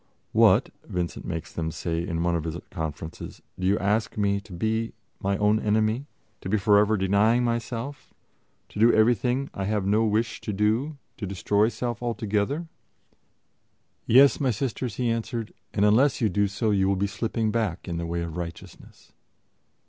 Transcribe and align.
"What?" 0.31 0.69
Vincent 0.87 1.25
makes 1.27 1.53
them 1.53 1.69
say 1.69 2.01
in 2.01 2.23
one 2.23 2.35
of 2.35 2.43
his 2.43 2.57
conferences, 2.71 3.39
"do 3.59 3.67
you 3.67 3.77
ask 3.77 4.17
me 4.17 4.41
to 4.41 4.51
be 4.51 4.93
my 5.21 5.37
own 5.37 5.59
enemy, 5.59 6.07
to 6.41 6.49
be 6.49 6.57
forever 6.57 6.97
denying 6.97 7.43
myself, 7.43 8.11
to 8.69 8.79
do 8.79 8.91
everything 8.91 9.51
I 9.53 9.65
have 9.65 9.85
no 9.85 10.03
wish 10.03 10.41
to 10.41 10.51
do, 10.53 10.97
to 11.17 11.27
destroy 11.27 11.67
self 11.69 12.01
altogether?" 12.01 12.65
"Yes, 14.07 14.39
my 14.39 14.49
sisters," 14.49 14.95
he 14.95 15.11
answers; 15.11 15.49
"and 15.71 15.85
unless 15.85 16.19
you 16.19 16.29
do 16.29 16.47
so, 16.47 16.71
you 16.71 16.87
will 16.87 16.95
be 16.95 17.05
slipping 17.05 17.51
back 17.51 17.87
in 17.87 17.97
the 17.97 18.07
way 18.07 18.21
of 18.21 18.35
righteousness." 18.35 19.11